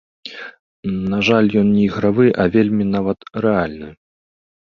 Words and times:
На 1.11 1.19
жаль, 1.27 1.49
ён 1.61 1.67
не 1.75 1.83
ігравы, 1.89 2.25
а 2.45 2.47
вельмі 2.57 2.89
нават 2.95 3.19
рэальны. 3.47 3.89